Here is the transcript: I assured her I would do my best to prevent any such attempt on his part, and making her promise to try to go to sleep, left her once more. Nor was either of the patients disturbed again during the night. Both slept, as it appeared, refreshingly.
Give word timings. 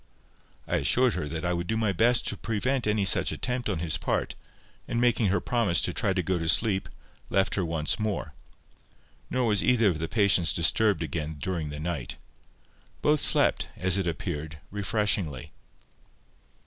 I 0.67 0.77
assured 0.77 1.13
her 1.13 1.25
I 1.45 1.53
would 1.53 1.67
do 1.67 1.77
my 1.77 1.91
best 1.91 2.27
to 2.29 2.35
prevent 2.35 2.87
any 2.87 3.05
such 3.05 3.31
attempt 3.31 3.69
on 3.69 3.77
his 3.77 3.99
part, 3.99 4.33
and 4.87 4.99
making 4.99 5.27
her 5.27 5.39
promise 5.39 5.79
to 5.81 5.93
try 5.93 6.11
to 6.11 6.23
go 6.23 6.39
to 6.39 6.49
sleep, 6.49 6.89
left 7.29 7.53
her 7.53 7.63
once 7.63 7.99
more. 7.99 8.33
Nor 9.29 9.45
was 9.45 9.63
either 9.63 9.89
of 9.89 9.99
the 9.99 10.07
patients 10.07 10.55
disturbed 10.55 11.03
again 11.03 11.35
during 11.39 11.69
the 11.69 11.79
night. 11.79 12.15
Both 13.03 13.21
slept, 13.21 13.67
as 13.77 13.99
it 13.99 14.07
appeared, 14.07 14.57
refreshingly. 14.71 15.51